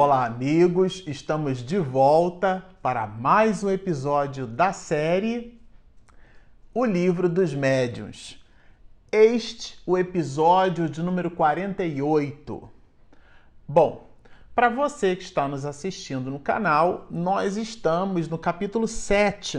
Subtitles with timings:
[0.00, 1.02] Olá, amigos!
[1.08, 5.60] Estamos de volta para mais um episódio da série
[6.72, 8.40] O Livro dos Médiuns.
[9.10, 12.70] Este o episódio de número 48.
[13.66, 14.08] Bom,
[14.54, 19.58] para você que está nos assistindo no canal, nós estamos no capítulo 7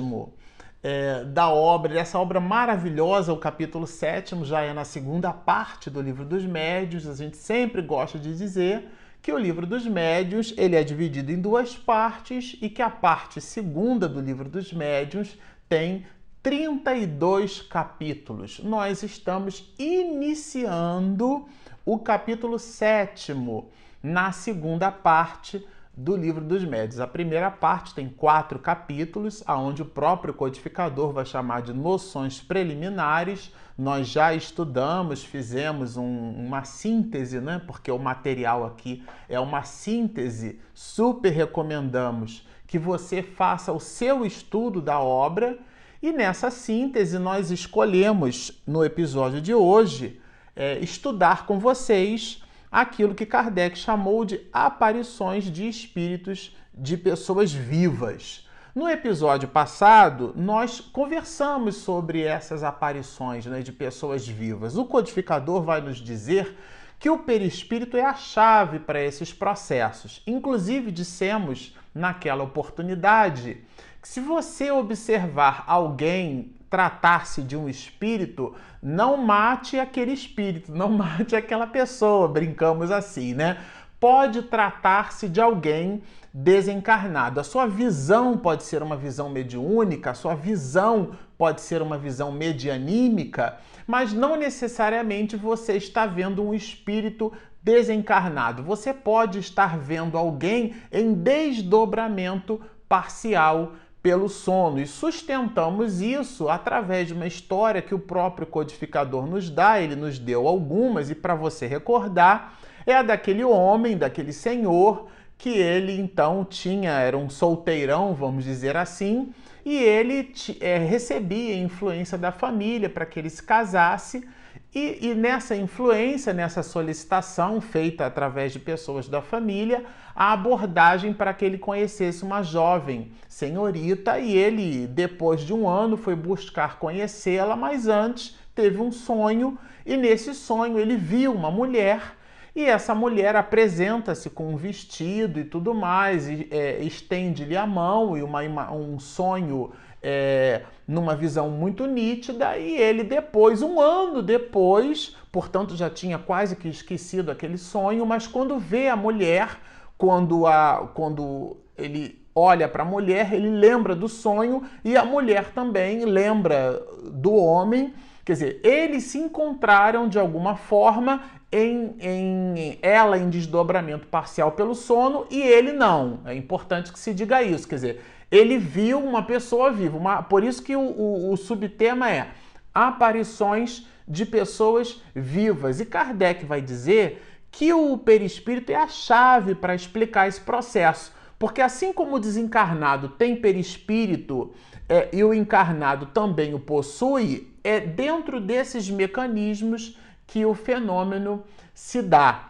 [0.82, 6.02] é, da obra, dessa obra maravilhosa, o capítulo 7 já é na segunda parte do
[6.02, 7.06] livro dos médios.
[7.06, 8.90] A gente sempre gosta de dizer
[9.22, 13.42] que o livro dos médios ele é dividido em duas partes e que a parte
[13.42, 15.38] segunda do livro dos médios
[15.68, 16.06] tem
[16.42, 18.60] 32 capítulos.
[18.60, 21.46] Nós estamos iniciando
[21.86, 23.70] o capítulo sétimo
[24.02, 25.66] na segunda parte
[26.00, 27.02] do livro dos médios.
[27.02, 33.52] A primeira parte tem quatro capítulos, aonde o próprio codificador vai chamar de noções preliminares.
[33.78, 37.62] Nós já estudamos, fizemos um, uma síntese, né?
[37.68, 40.62] Porque o material aqui é uma síntese.
[40.74, 45.60] Super recomendamos que você faça o seu estudo da obra.
[46.02, 50.22] E nessa síntese, nós escolhemos no episódio de hoje
[50.56, 58.48] é, estudar com vocês aquilo que Kardec chamou de aparições de espíritos de pessoas vivas.
[58.76, 64.78] No episódio passado, nós conversamos sobre essas aparições né, de pessoas vivas.
[64.78, 66.56] O codificador vai nos dizer
[67.00, 70.22] que o perispírito é a chave para esses processos.
[70.28, 73.64] Inclusive, dissemos naquela oportunidade
[74.02, 81.36] que se você observar alguém tratar-se de um espírito, não mate aquele espírito, não mate
[81.36, 83.58] aquela pessoa, brincamos assim, né?
[84.00, 86.02] Pode tratar-se de alguém
[86.34, 87.40] desencarnado.
[87.40, 92.32] A sua visão pode ser uma visão mediúnica, a sua visão pode ser uma visão
[92.32, 98.64] medianímica, mas não necessariamente você está vendo um espírito desencarnado.
[98.64, 104.80] Você pode estar vendo alguém em desdobramento parcial pelo sono.
[104.80, 110.18] E sustentamos isso através de uma história que o próprio codificador nos dá, ele nos
[110.18, 115.08] deu algumas e para você recordar, é a daquele homem, daquele senhor
[115.38, 119.34] que ele então tinha, era um solteirão, vamos dizer assim,
[119.66, 124.28] e ele é, recebia influência da família para que ele se casasse
[124.74, 129.84] e, e, nessa influência, nessa solicitação feita através de pessoas da família,
[130.16, 135.98] a abordagem para que ele conhecesse uma jovem senhorita e ele, depois de um ano,
[135.98, 142.20] foi buscar conhecê-la, mas antes teve um sonho e nesse sonho ele viu uma mulher
[142.56, 148.18] e essa mulher apresenta-se com um vestido e tudo mais, e, é, estende-lhe a mão
[148.18, 149.72] e uma, um sonho
[150.02, 156.56] é, numa visão muito nítida, e ele depois, um ano depois, portanto já tinha quase
[156.56, 159.60] que esquecido aquele sonho, mas quando vê a mulher,
[159.98, 165.52] quando, a, quando ele olha para a mulher, ele lembra do sonho e a mulher
[165.52, 167.94] também lembra do homem.
[168.24, 171.22] Quer dizer, eles se encontraram de alguma forma
[171.52, 176.20] em, em, ela em desdobramento parcial pelo sono e ele não.
[176.26, 177.68] É importante que se diga isso.
[177.68, 179.98] Quer dizer, ele viu uma pessoa viva.
[179.98, 182.32] Uma, por isso que o, o, o subtema é
[182.74, 185.80] aparições de pessoas vivas.
[185.80, 191.14] E Kardec vai dizer que o perispírito é a chave para explicar esse processo.
[191.38, 194.52] Porque assim como o desencarnado tem perispírito
[194.88, 199.98] é, e o encarnado também o possui, é dentro desses mecanismos
[200.28, 202.49] que o fenômeno se dá.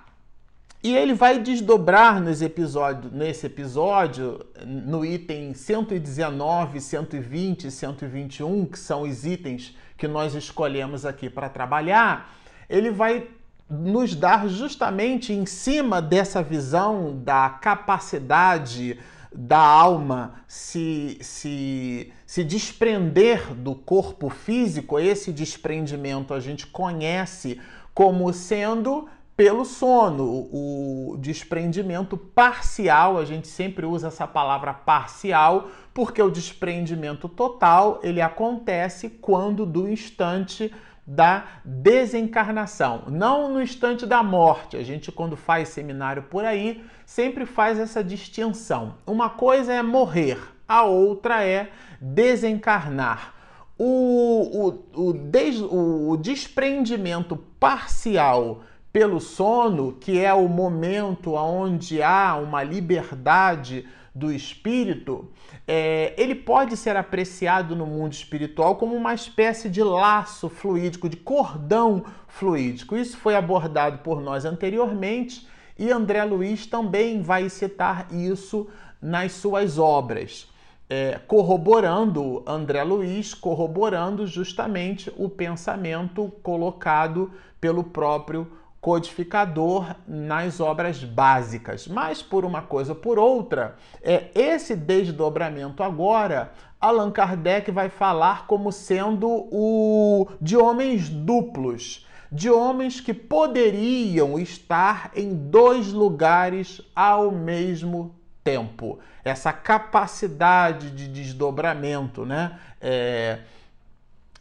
[0.81, 8.79] E ele vai desdobrar nesse episódio, nesse episódio, no item 119, 120 e 121, que
[8.79, 12.34] são os itens que nós escolhemos aqui para trabalhar,
[12.69, 13.28] ele vai
[13.69, 18.97] nos dar justamente em cima dessa visão da capacidade
[19.35, 27.59] da alma se, se, se desprender do corpo físico, esse desprendimento a gente conhece
[27.93, 29.08] como sendo
[29.40, 37.30] pelo sono, o desprendimento parcial, a gente sempre usa essa palavra parcial, porque o desprendimento
[37.30, 40.76] total, ele acontece quando do instante
[41.08, 44.76] da desencarnação, não no instante da morte.
[44.76, 48.96] A gente quando faz seminário por aí, sempre faz essa distinção.
[49.08, 50.38] Uma coisa é morrer,
[50.68, 51.72] a outra é
[52.02, 53.34] desencarnar.
[53.78, 62.36] O, o, o, des, o, desprendimento parcial pelo sono, que é o momento onde há
[62.36, 65.30] uma liberdade do espírito,
[65.68, 71.18] é, ele pode ser apreciado no mundo espiritual como uma espécie de laço fluídico, de
[71.18, 72.97] cordão fluídico.
[72.97, 75.47] Isso foi abordado por nós anteriormente
[75.78, 78.68] E André Luiz também vai citar isso
[79.02, 80.50] nas suas obras
[80.90, 87.32] é, corroborando, André Luiz, corroborando justamente o pensamento colocado
[87.62, 88.52] pelo próprio
[88.90, 91.88] codificador nas obras básicas.
[91.88, 96.52] Mas por uma coisa ou por outra, é esse desdobramento agora,
[96.82, 105.12] Allan Kardec vai falar como sendo o de homens duplos, de homens que poderiam estar
[105.16, 112.58] em dois lugares ao mesmo tempo, essa capacidade de desdobramento, né?
[112.82, 113.38] É,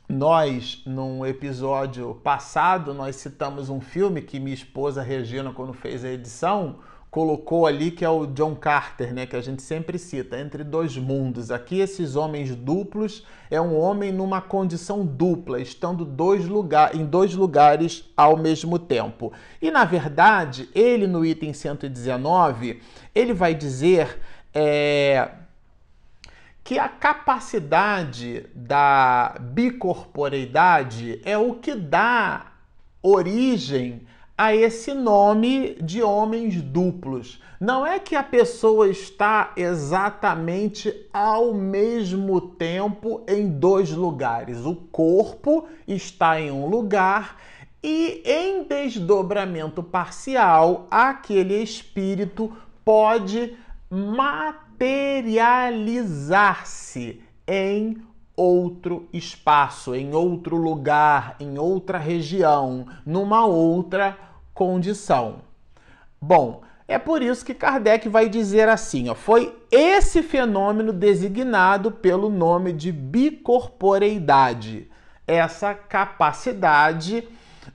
[0.08, 6.08] nós, num episódio passado, nós citamos um filme que minha esposa Regina, quando fez a
[6.08, 6.76] edição,
[7.10, 10.96] colocou ali que é o John Carter, né, que a gente sempre cita, entre dois
[10.96, 11.50] mundos.
[11.50, 17.34] Aqui esses homens duplos é um homem numa condição dupla, estando dois lugar, em dois
[17.34, 19.30] lugares ao mesmo tempo.
[19.60, 22.80] E na verdade, ele no item 119,
[23.14, 24.18] ele vai dizer
[24.54, 25.30] é,
[26.68, 32.52] que a capacidade da bicorporeidade é o que dá
[33.02, 34.02] origem
[34.36, 37.42] a esse nome de homens duplos.
[37.58, 44.66] Não é que a pessoa está exatamente ao mesmo tempo em dois lugares.
[44.66, 47.38] O corpo está em um lugar
[47.82, 52.54] e em desdobramento parcial, aquele espírito
[52.84, 53.56] pode
[54.78, 57.96] materializar-se em
[58.36, 64.16] outro espaço, em outro lugar, em outra região, numa outra
[64.54, 65.40] condição.
[66.20, 72.30] Bom, é por isso que Kardec vai dizer assim: ó, foi esse fenômeno designado pelo
[72.30, 74.88] nome de bicorporeidade,
[75.26, 77.26] essa capacidade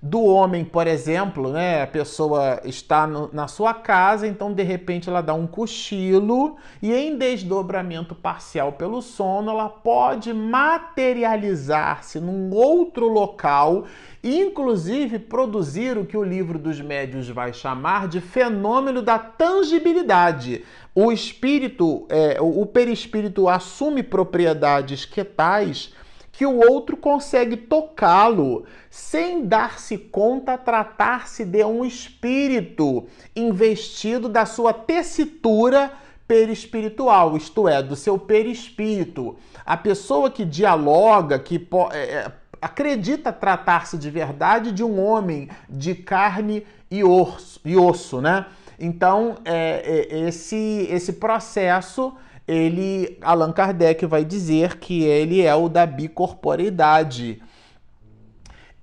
[0.06, 1.82] do homem, por exemplo, né?
[1.82, 6.94] A pessoa está no, na sua casa, então de repente ela dá um cochilo e
[6.94, 13.86] em desdobramento parcial pelo sono, ela pode materializar-se num outro local
[14.22, 20.64] inclusive produzir o que o livro dos médios vai chamar de fenômeno da tangibilidade.
[20.96, 25.94] O espírito, é, o perispírito assume propriedades que tais
[26.34, 34.74] que o outro consegue tocá-lo sem dar-se conta tratar-se de um espírito investido da sua
[34.74, 35.92] tessitura
[36.28, 39.38] perispiritual, isto é, do seu perispírito.
[39.64, 45.94] A pessoa que dialoga, que é, é, acredita tratar-se de verdade de um homem de
[45.94, 48.48] carne e osso, e osso né?
[48.80, 52.16] Então, é, é, esse, esse processo
[52.48, 57.42] ele Allan Kardec vai dizer que ele é o da bicorporeidade.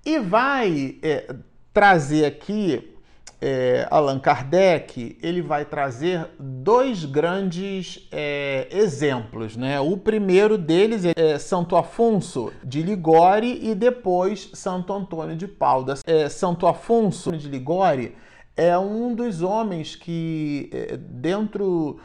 [0.05, 1.35] E vai é,
[1.73, 2.97] trazer aqui,
[3.41, 9.57] é, Allan Kardec, ele vai trazer dois grandes é, exemplos.
[9.57, 9.79] Né?
[9.79, 15.99] O primeiro deles é Santo Afonso de Ligore e depois Santo Antônio de Pauda.
[16.07, 18.17] É, Santo Afonso de Ligore
[18.57, 21.99] é um dos homens que, é, dentro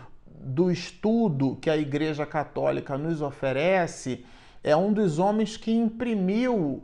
[0.45, 4.23] do estudo que a Igreja Católica nos oferece,
[4.63, 6.83] é um dos homens que imprimiu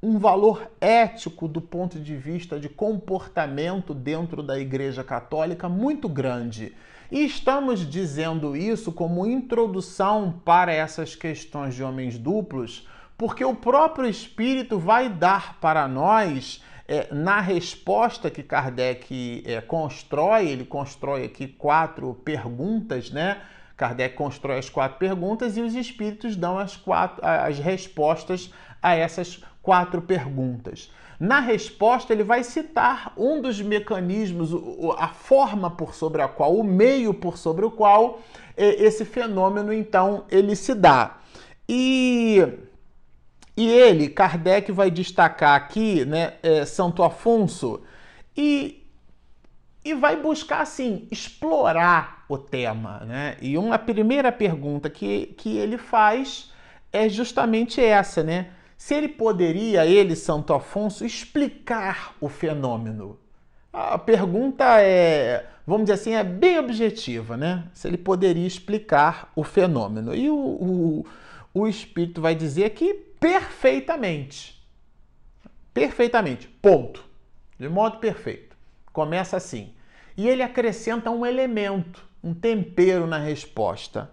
[0.00, 6.76] um valor ético do ponto de vista de comportamento dentro da Igreja Católica muito grande.
[7.10, 14.08] E estamos dizendo isso como introdução para essas questões de homens duplos, porque o próprio
[14.08, 21.48] Espírito vai dar para nós é, na resposta que Kardec é, constrói, ele constrói aqui
[21.48, 23.40] quatro perguntas, né?
[23.78, 29.42] Kardec constrói as quatro perguntas e os espíritos dão as, quatro, as respostas a essas
[29.62, 30.92] quatro perguntas.
[31.18, 34.50] Na resposta, ele vai citar um dos mecanismos,
[34.98, 38.20] a forma por sobre a qual, o meio por sobre o qual
[38.54, 41.16] é, esse fenômeno então ele se dá.
[41.66, 42.46] E
[43.56, 47.82] e ele, Kardec, vai destacar aqui né, é, Santo Afonso
[48.36, 48.86] e,
[49.84, 53.00] e vai buscar, assim, explorar o tema.
[53.00, 53.36] Né?
[53.42, 56.50] E uma primeira pergunta que, que ele faz
[56.92, 58.50] é justamente essa, né?
[58.76, 63.18] Se ele poderia, ele, Santo Afonso, explicar o fenômeno.
[63.72, 67.64] A pergunta é, vamos dizer assim, é bem objetiva, né?
[67.72, 70.14] Se ele poderia explicar o fenômeno.
[70.14, 71.06] E o, o,
[71.54, 74.60] o Espírito vai dizer que perfeitamente.
[75.72, 76.48] Perfeitamente.
[76.48, 77.04] Ponto.
[77.56, 78.56] De modo perfeito.
[78.92, 79.72] Começa assim.
[80.16, 84.10] E ele acrescenta um elemento, um tempero na resposta.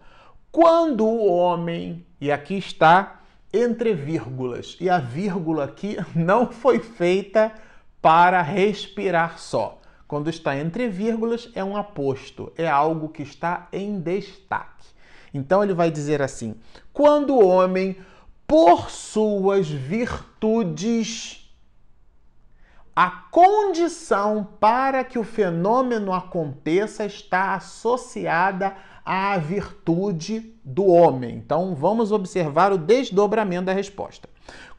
[0.51, 7.51] Quando o homem, e aqui está entre vírgulas, e a vírgula aqui não foi feita
[7.99, 9.81] para respirar só.
[10.07, 14.87] Quando está entre vírgulas, é um aposto, é algo que está em destaque.
[15.33, 16.55] Então ele vai dizer assim:
[16.93, 17.95] quando o homem,
[18.49, 21.47] por suas virtudes,
[22.95, 28.75] a condição para que o fenômeno aconteça está associada
[29.05, 31.35] à virtude do homem.
[31.35, 34.27] Então vamos observar o desdobramento da resposta.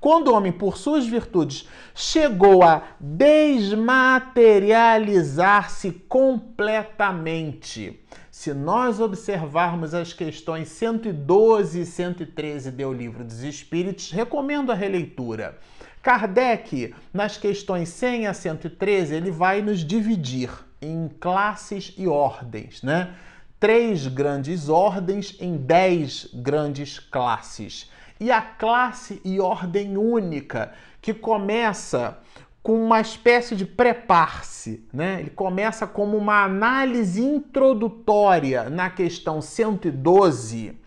[0.00, 8.00] Quando o homem, por suas virtudes, chegou a desmaterializar-se completamente,
[8.40, 15.58] se nós observarmos as questões 112 e 113 do Livro dos Espíritos, recomendo a releitura.
[16.00, 20.48] Kardec, nas questões 100 a 113, ele vai nos dividir
[20.80, 23.12] em classes e ordens, né?
[23.58, 27.90] Três grandes ordens em dez grandes classes.
[28.18, 32.16] E a classe e ordem única, que começa
[32.62, 35.20] com uma espécie de prepar-se, né?
[35.20, 40.78] Ele começa como uma análise introdutória na questão 112.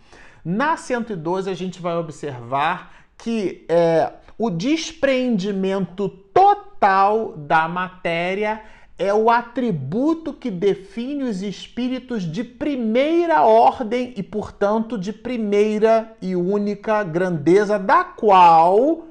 [0.46, 8.62] Na 112 a gente vai observar que é, o despreendimento total da matéria
[8.98, 16.36] é o atributo que define os espíritos de primeira ordem e, portanto, de primeira e
[16.36, 19.06] única grandeza, da qual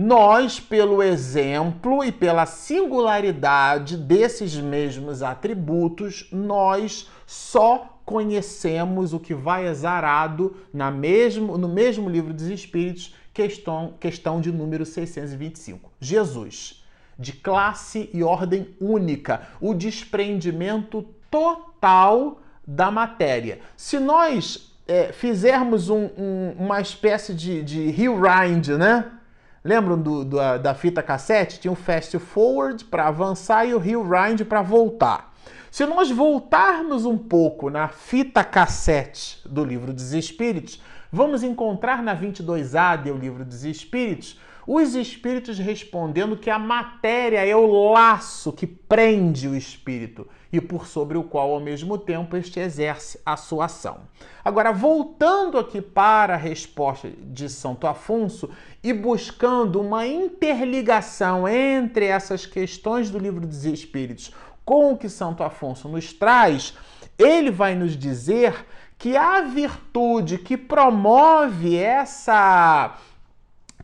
[0.00, 9.66] nós, pelo exemplo e pela singularidade desses mesmos atributos, nós só conhecemos o que vai
[9.66, 15.90] exarado na mesmo, no mesmo livro dos Espíritos, questão, questão de número 625.
[15.98, 16.84] Jesus,
[17.18, 23.58] de classe e ordem única, o desprendimento total da matéria.
[23.76, 29.17] Se nós é, fizermos um, um, uma espécie de, de rewind, né?
[29.64, 31.60] Lembram do, do, da fita cassete?
[31.60, 35.32] Tinha um fast forward para avançar e o rewind para voltar.
[35.70, 40.80] Se nós voltarmos um pouco na fita cassete do livro dos Espíritos,
[41.12, 44.38] vamos encontrar na 22A do livro dos Espíritos
[44.70, 50.86] os espíritos respondendo que a matéria é o laço que prende o espírito e por
[50.86, 54.00] sobre o qual, ao mesmo tempo, este exerce a sua ação.
[54.44, 58.50] Agora, voltando aqui para a resposta de Santo Afonso
[58.84, 64.34] e buscando uma interligação entre essas questões do livro dos Espíritos
[64.66, 66.76] com o que Santo Afonso nos traz,
[67.18, 68.66] ele vai nos dizer
[68.98, 72.98] que a virtude que promove essa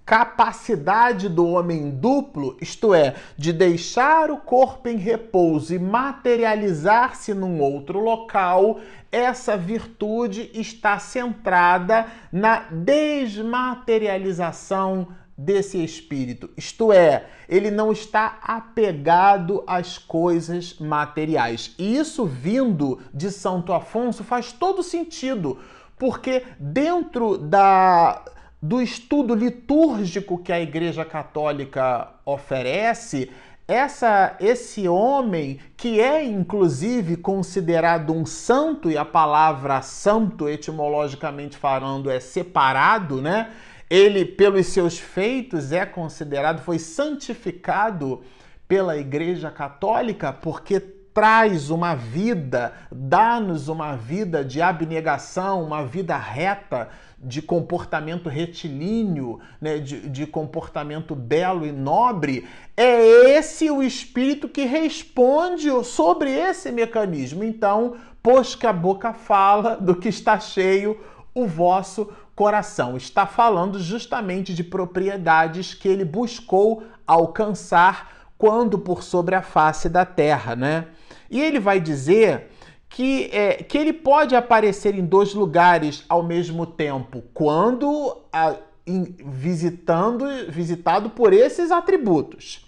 [0.04, 7.60] capacidade do homem duplo, isto é, de deixar o corpo em repouso e materializar-se num
[7.60, 8.80] outro local,
[9.10, 16.48] essa virtude está centrada na desmaterialização desse espírito.
[16.56, 21.74] Isto é, ele não está apegado às coisas materiais.
[21.78, 25.58] E isso vindo de Santo Afonso faz todo sentido,
[25.98, 28.22] porque dentro da
[28.64, 33.30] do estudo litúrgico que a Igreja Católica oferece,
[33.68, 42.10] essa, esse homem, que é inclusive considerado um santo, e a palavra santo, etimologicamente falando,
[42.10, 43.50] é separado, né?
[43.90, 48.22] Ele, pelos seus feitos, é considerado, foi santificado
[48.66, 50.80] pela Igreja Católica, porque
[51.14, 59.78] traz uma vida, dá-nos uma vida de abnegação, uma vida reta, de comportamento retilíneo, né,
[59.78, 67.42] de, de comportamento belo e nobre, é esse o espírito que responde sobre esse mecanismo.
[67.44, 71.00] Então, pois que a boca fala do que está cheio
[71.34, 72.96] o vosso coração.
[72.96, 80.04] Está falando justamente de propriedades que ele buscou alcançar quando por sobre a face da
[80.04, 80.88] terra, né?
[81.30, 82.50] E ele vai dizer
[82.88, 88.54] que, é, que ele pode aparecer em dois lugares ao mesmo tempo, quando a,
[88.86, 92.64] in, visitando, visitado por esses atributos.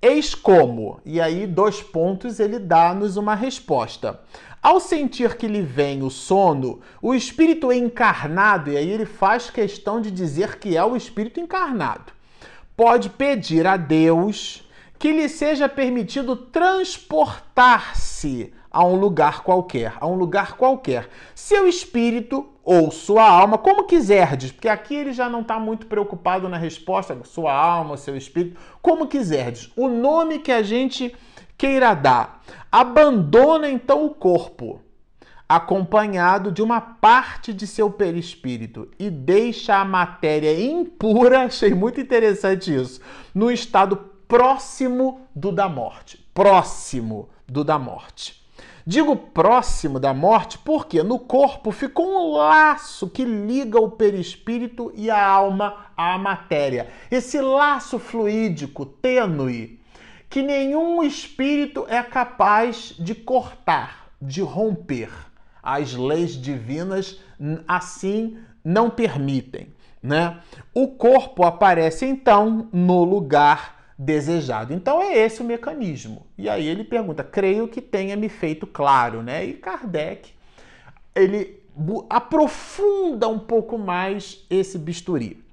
[0.00, 4.20] Eis como, e aí dois pontos ele dá-nos uma resposta.
[4.62, 10.00] Ao sentir que lhe vem o sono, o espírito encarnado, e aí ele faz questão
[10.00, 12.12] de dizer que é o espírito encarnado,
[12.74, 14.66] pode pedir a Deus
[15.00, 21.08] que lhe seja permitido transportar-se a um lugar qualquer, a um lugar qualquer.
[21.34, 26.50] Seu espírito ou sua alma, como quiserdes, porque aqui ele já não está muito preocupado
[26.50, 29.72] na resposta, sua alma, seu espírito, como quiserdes.
[29.74, 31.16] O nome que a gente
[31.56, 32.42] queira dar.
[32.70, 34.82] Abandona então o corpo,
[35.48, 42.74] acompanhado de uma parte de seu perispírito, e deixa a matéria impura, achei muito interessante
[42.74, 43.00] isso,
[43.34, 48.40] no estado próximo do da morte próximo do da morte.
[48.86, 55.10] Digo próximo da morte porque no corpo ficou um laço que liga o perispírito e
[55.10, 56.88] a alma à matéria.
[57.10, 59.78] Esse laço fluídico, tênue,
[60.30, 65.10] que nenhum espírito é capaz de cortar, de romper.
[65.62, 67.20] As leis divinas
[67.68, 69.74] assim não permitem.
[70.02, 70.40] Né?
[70.72, 74.72] O corpo aparece então no lugar desejado.
[74.72, 76.26] Então é esse o mecanismo.
[76.38, 79.44] E aí ele pergunta: "Creio que tenha me feito claro", né?
[79.44, 80.32] E Kardec
[81.14, 81.60] ele
[82.08, 85.44] aprofunda um pouco mais esse bisturi.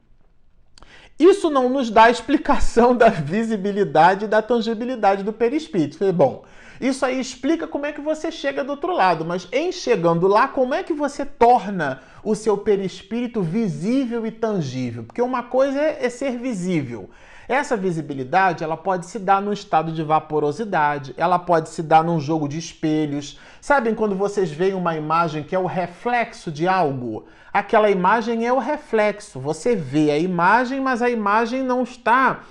[1.19, 6.13] Isso não nos dá explicação da visibilidade e da tangibilidade do perispírito.
[6.13, 6.45] Bom,
[6.79, 10.47] isso aí explica como é que você chega do outro lado, mas em chegando lá,
[10.47, 15.03] como é que você torna o seu perispírito visível e tangível?
[15.03, 17.09] Porque uma coisa é, é ser visível.
[17.47, 22.19] Essa visibilidade, ela pode se dar no estado de vaporosidade, ela pode se dar num
[22.19, 23.39] jogo de espelhos.
[23.61, 27.25] Sabem quando vocês veem uma imagem que é o reflexo de algo?
[27.53, 29.39] Aquela imagem é o reflexo.
[29.39, 32.41] Você vê a imagem, mas a imagem não está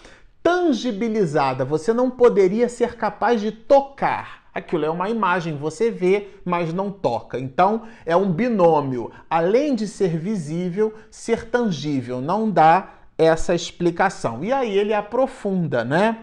[0.43, 4.45] tangibilizada, você não poderia ser capaz de tocar.
[4.55, 7.39] Aquilo é uma imagem, você vê, mas não toca.
[7.39, 9.11] Então, é um binômio.
[9.29, 12.23] Além de ser visível, ser tangível.
[12.23, 12.89] Não dá
[13.19, 14.45] essa explicação.
[14.45, 16.17] E aí ele aprofunda, né?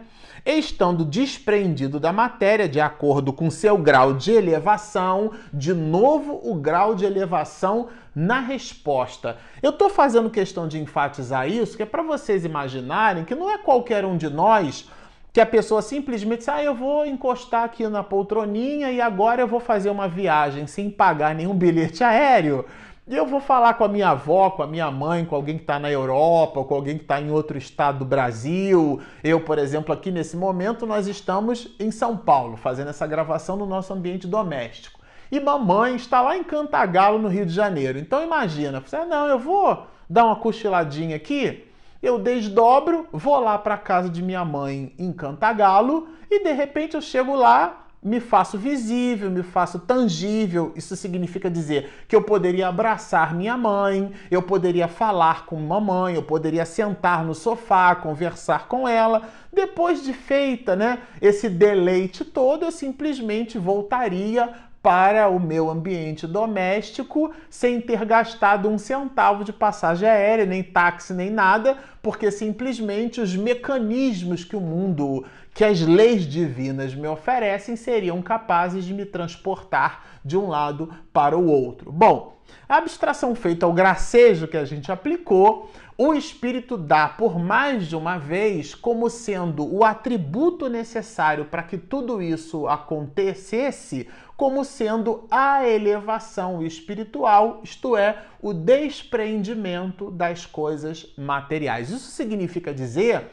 [0.45, 6.95] estando desprendido da matéria de acordo com seu grau de elevação, de novo o grau
[6.95, 9.37] de elevação na resposta.
[9.61, 13.57] Eu estou fazendo questão de enfatizar isso, que é para vocês imaginarem que não é
[13.57, 14.89] qualquer um de nós
[15.31, 19.47] que a pessoa simplesmente diz, ah, eu vou encostar aqui na poltroninha e agora eu
[19.47, 22.65] vou fazer uma viagem sem pagar nenhum bilhete aéreo.
[23.05, 25.63] E eu vou falar com a minha avó, com a minha mãe, com alguém que
[25.63, 29.01] está na Europa, com alguém que está em outro estado do Brasil.
[29.21, 33.65] Eu, por exemplo, aqui nesse momento, nós estamos em São Paulo, fazendo essa gravação no
[33.65, 35.01] nosso ambiente doméstico.
[35.29, 37.99] E mamãe está lá em Cantagalo, no Rio de Janeiro.
[37.99, 41.67] Então imagina, você, não, eu vou dar uma cochiladinha aqui,
[42.01, 47.01] eu desdobro, vou lá para casa de minha mãe em Cantagalo e de repente eu
[47.01, 50.73] chego lá, me faço visível, me faço tangível.
[50.75, 56.23] Isso significa dizer que eu poderia abraçar minha mãe, eu poderia falar com mamãe, eu
[56.23, 59.23] poderia sentar no sofá, conversar com ela.
[59.51, 64.49] Depois de feita, né, esse deleite todo, eu simplesmente voltaria
[64.83, 71.13] para o meu ambiente doméstico sem ter gastado um centavo de passagem aérea, nem táxi,
[71.13, 77.75] nem nada, porque simplesmente os mecanismos que o mundo, que as leis divinas me oferecem
[77.75, 81.91] seriam capazes de me transportar de um lado para o outro.
[81.91, 82.37] Bom,
[82.67, 87.95] a abstração feita ao gracejo que a gente aplicou o Espírito dá por mais de
[87.95, 95.67] uma vez como sendo o atributo necessário para que tudo isso acontecesse, como sendo a
[95.67, 101.91] elevação espiritual, isto é, o despreendimento das coisas materiais.
[101.91, 103.29] Isso significa dizer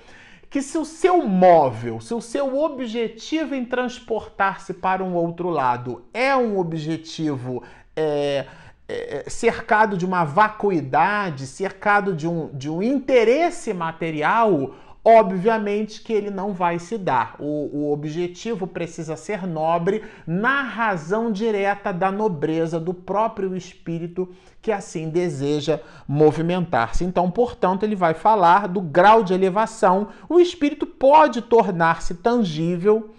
[0.51, 6.05] que se o seu móvel, se o seu objetivo em transportar-se para um outro lado
[6.13, 7.63] é um objetivo
[7.95, 8.47] é,
[8.89, 16.13] é, é, cercado de uma vacuidade, cercado de um, de um interesse material, obviamente que
[16.13, 17.37] ele não vai se dar.
[17.39, 24.29] O, o, objetivo precisa ser nobre na razão direta da nobreza do próprio espírito
[24.61, 27.05] que assim deseja movimentar-se.
[27.05, 30.09] Então, portanto, ele vai falar do grau de elevação.
[30.29, 33.11] O espírito pode tornar-se tangível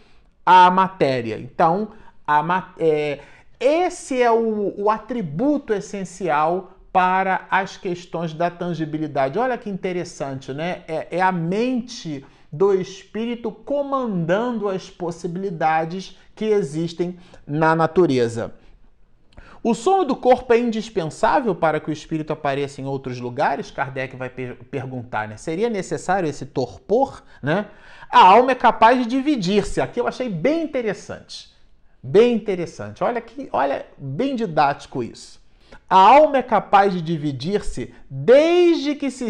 [0.46, 1.40] à matéria.
[1.40, 1.90] Então,
[2.28, 3.20] a, é,
[3.60, 9.40] esse é o, o atributo essencial para as questões da tangibilidade.
[9.40, 10.84] Olha que interessante, né?
[10.88, 18.54] É, é, a mente do espírito comandando as possibilidades que existem na natureza.
[19.64, 23.70] O sono do corpo é indispensável para que o espírito apareça em outros lugares?
[23.70, 25.38] Kardec vai per perguntar, né?
[25.38, 27.68] Seria necessário esse torpor, né?
[28.10, 29.80] A alma é capaz de dividir-se.
[29.80, 31.54] Aqui eu achei bem interessante.
[32.02, 33.04] Bem interessante.
[33.04, 35.41] Olha que, olha, bem didático isso.
[35.92, 39.30] A alma é capaz de dividir-se desde que se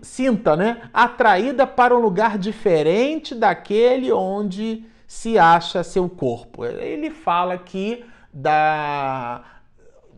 [0.00, 6.64] sinta né, atraída para um lugar diferente daquele onde se acha seu corpo.
[6.64, 9.42] Ele fala aqui da,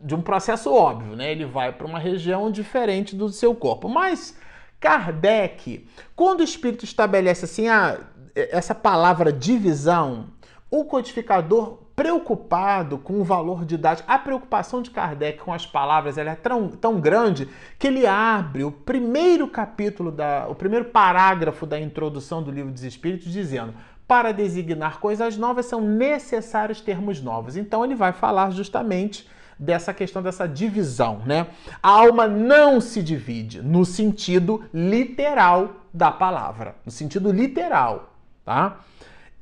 [0.02, 1.32] de um processo óbvio, né?
[1.32, 3.88] Ele vai para uma região diferente do seu corpo.
[3.88, 4.36] Mas
[4.78, 7.98] Kardec, quando o espírito estabelece assim, ah,
[8.34, 10.26] essa palavra divisão,
[10.70, 16.34] o codificador preocupado com o valor didático, a preocupação de Kardec com as palavras é
[16.34, 17.46] tão, tão grande
[17.78, 22.84] que ele abre o primeiro capítulo, da, o primeiro parágrafo da introdução do livro dos
[22.84, 23.74] Espíritos dizendo
[24.08, 27.54] para designar coisas novas são necessários termos novos.
[27.54, 31.48] Então ele vai falar justamente dessa questão dessa divisão, né?
[31.82, 38.80] A alma não se divide no sentido literal da palavra, no sentido literal, tá?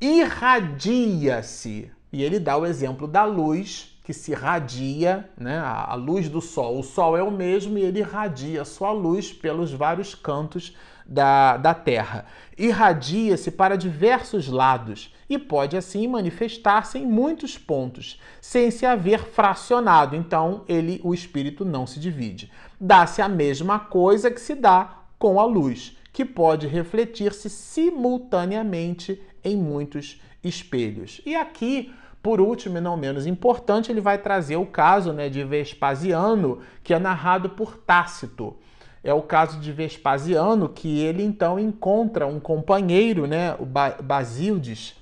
[0.00, 1.96] Irradia-se.
[2.12, 5.58] E ele dá o exemplo da luz que se irradia, né?
[5.58, 6.78] A luz do sol.
[6.78, 10.74] O sol é o mesmo e ele irradia sua luz pelos vários cantos
[11.08, 12.24] da, da Terra.
[12.56, 20.16] Irradia-se para diversos lados e pode assim manifestar-se em muitos pontos, sem se haver fracionado.
[20.16, 22.50] Então, ele, o espírito não se divide.
[22.80, 29.56] Dá-se a mesma coisa que se dá com a luz, que pode refletir-se simultaneamente em
[29.56, 31.20] muitos espelhos.
[31.24, 35.44] E aqui por último, e não menos importante, ele vai trazer o caso né, de
[35.44, 38.56] Vespasiano, que é narrado por Tácito
[39.02, 44.96] é o caso de Vespasiano, que ele então encontra um companheiro, né, o Basílides,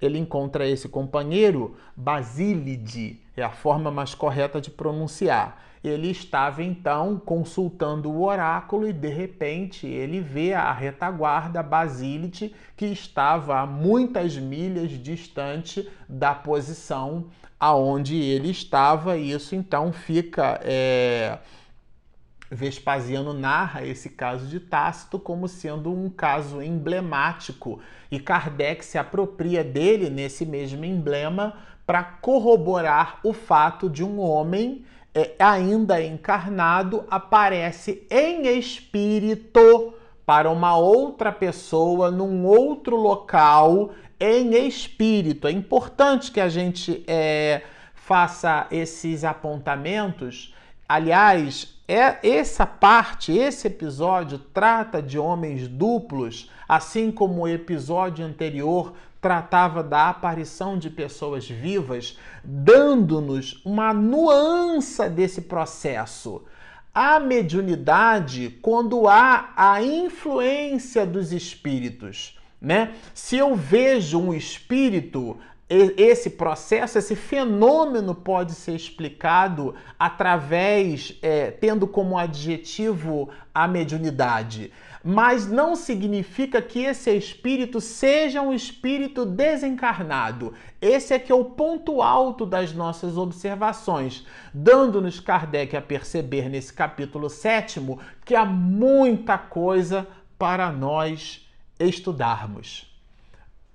[0.00, 5.62] ele encontra esse companheiro, Basílide, é a forma mais correta de pronunciar.
[5.82, 12.84] Ele estava então consultando o oráculo e de repente ele vê a retaguarda Basílide que
[12.86, 17.26] estava a muitas milhas distante da posição
[17.58, 20.60] aonde ele estava, e isso então fica.
[20.62, 21.38] É
[22.50, 29.62] Vespasiano narra esse caso de Tácito como sendo um caso emblemático e Kardec se apropria
[29.62, 31.54] dele nesse mesmo emblema
[31.86, 34.84] para corroborar o fato de um homem
[35.14, 39.94] é, ainda encarnado aparece em espírito
[40.26, 45.48] para uma outra pessoa num outro local em espírito.
[45.48, 47.62] É importante que a gente é,
[47.94, 50.54] faça esses apontamentos.
[50.92, 58.94] Aliás, é essa parte, esse episódio trata de homens duplos, assim como o episódio anterior
[59.20, 66.42] tratava da aparição de pessoas vivas, dando-nos uma nuance desse processo.
[66.92, 72.94] A mediunidade quando há a influência dos espíritos, né?
[73.14, 75.38] Se eu vejo um espírito,
[75.70, 84.72] esse processo, esse fenômeno pode ser explicado através, é, tendo como adjetivo a mediunidade.
[85.02, 90.52] Mas não significa que esse espírito seja um espírito desencarnado.
[90.82, 96.72] Esse é que é o ponto alto das nossas observações, dando-nos Kardec a perceber nesse
[96.72, 100.06] capítulo sétimo que há muita coisa
[100.36, 102.92] para nós estudarmos.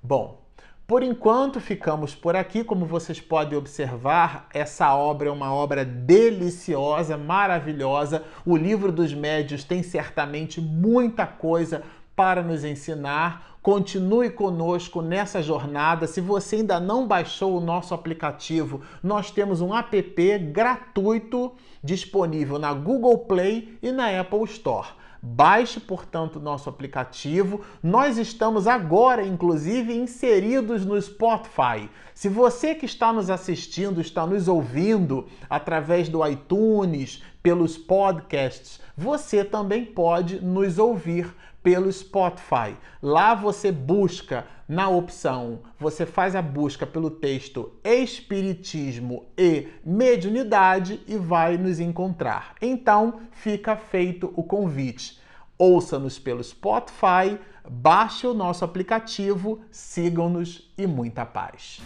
[0.03, 0.44] Bom,
[0.87, 2.63] por enquanto, ficamos por aqui.
[2.63, 8.23] Como vocês podem observar, essa obra é uma obra deliciosa, maravilhosa.
[8.45, 11.81] O livro dos médios tem certamente muita coisa
[12.15, 13.57] para nos ensinar.
[13.63, 16.05] Continue conosco nessa jornada.
[16.05, 21.51] Se você ainda não baixou o nosso aplicativo, nós temos um app gratuito
[21.83, 24.89] disponível na Google Play e na Apple Store.
[25.27, 27.61] Baixe, portanto, nosso aplicativo.
[27.81, 31.89] Nós estamos agora, inclusive, inseridos no Spotify.
[32.13, 39.43] Se você que está nos assistindo, está nos ouvindo através do iTunes, pelos podcasts, você
[39.43, 41.33] também pode nos ouvir
[41.65, 42.77] pelo Spotify.
[43.01, 51.17] Lá você busca na opção, você faz a busca pelo texto Espiritismo e Mediunidade e
[51.17, 52.53] vai nos encontrar.
[52.61, 55.19] Então, fica feito o convite.
[55.57, 61.81] Ouça-nos pelo Spotify, baixe o nosso aplicativo, sigam-nos e muita paz.